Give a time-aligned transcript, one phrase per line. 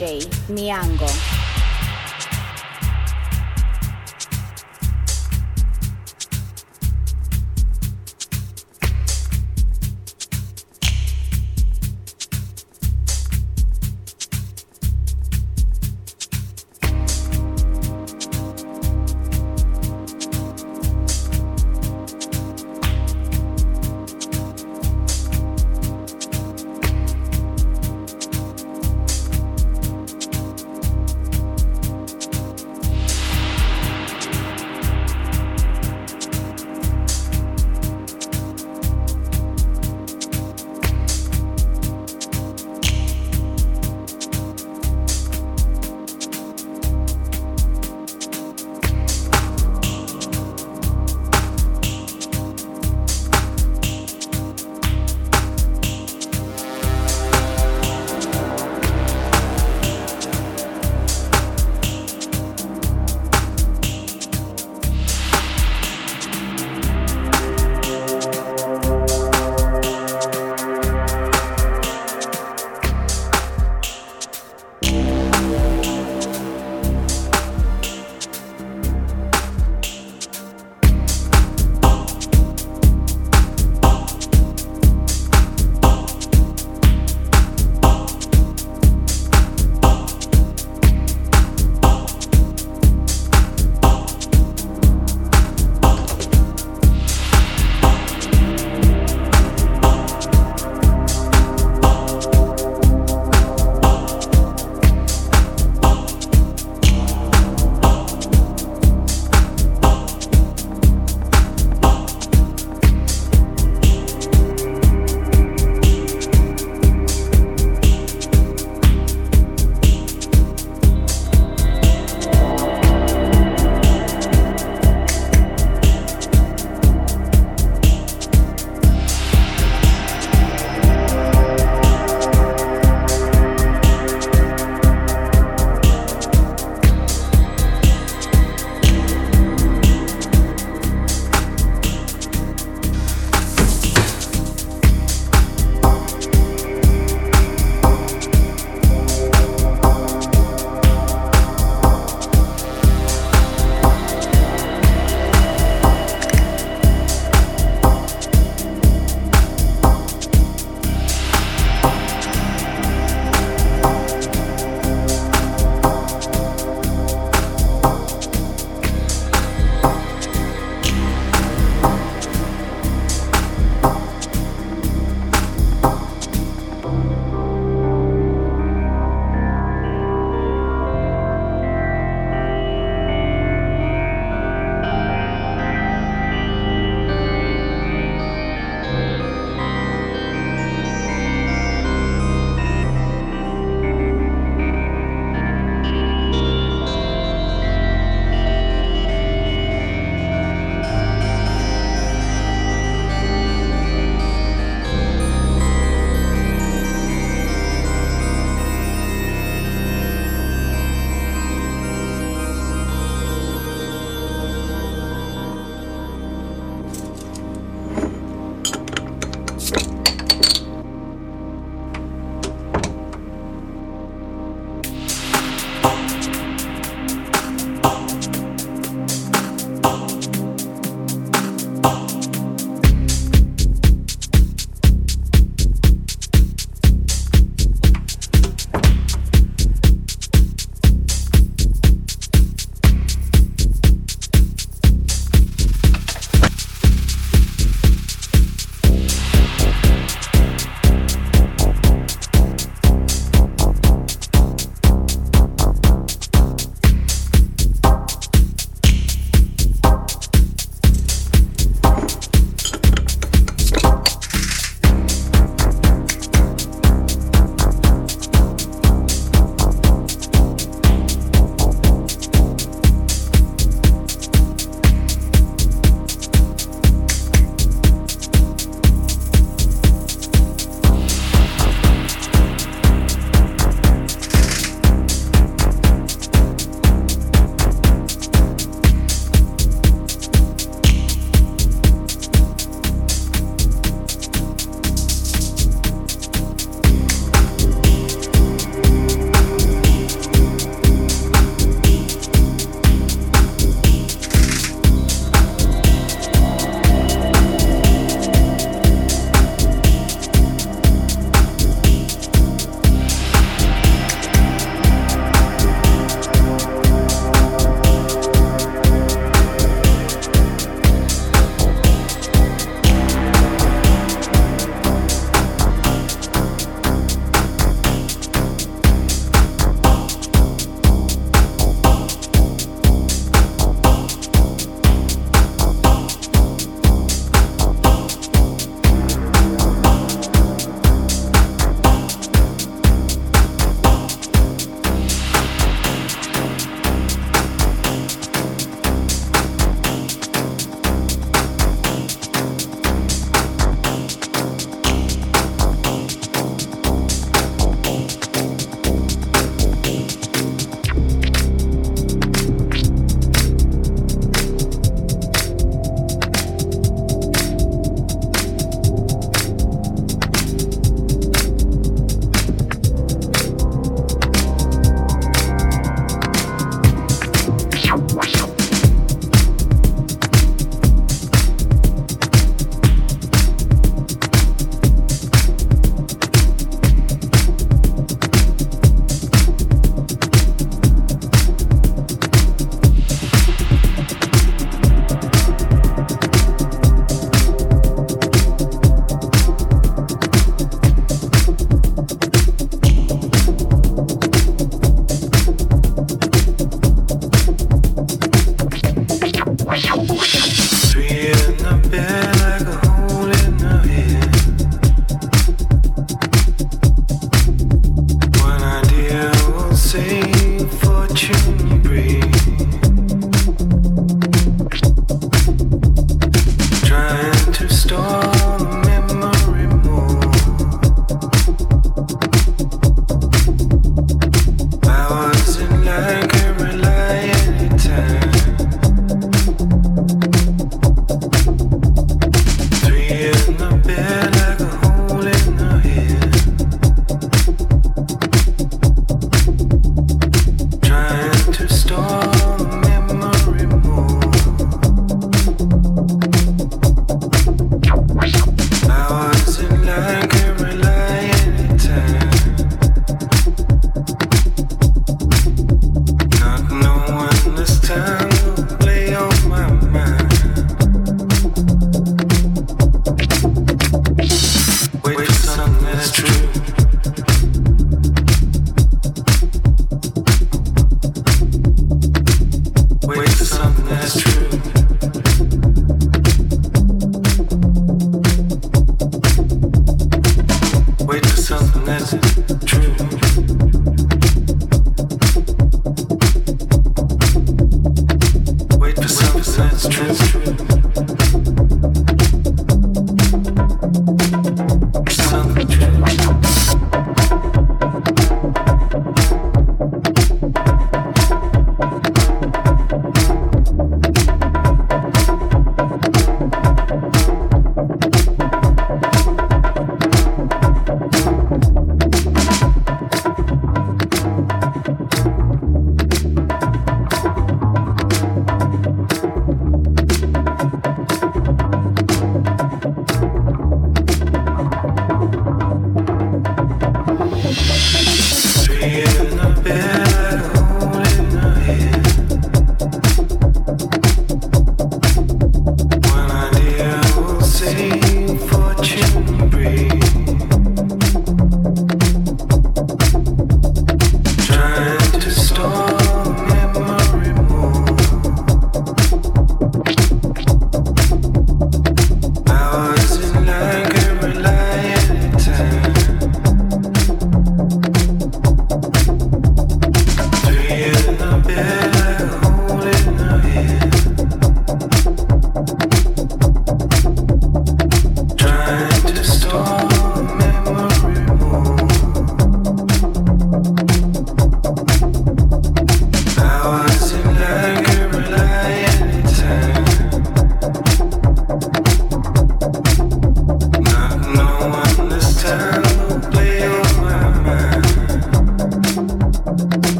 [0.00, 1.49] DJ Miango.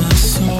[0.00, 0.59] my soul.